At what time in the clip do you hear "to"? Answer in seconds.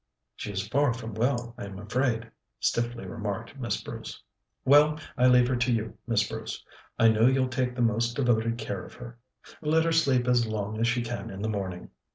5.57-5.71